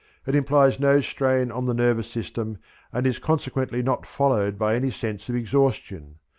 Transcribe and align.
It 0.25 0.33
implies 0.33 0.79
no 0.79 0.99
strain 0.99 1.51
on 1.51 1.67
the 1.67 1.75
nervous 1.75 2.09
system 2.09 2.57
and 2.91 3.05
is 3.05 3.19
consequently 3.19 3.83
not 3.83 4.03
followed 4.07 4.57
by 4.57 4.73
any 4.73 4.89
sense 4.89 5.29
of 5.29 5.35
exhaustion. 5.35 6.15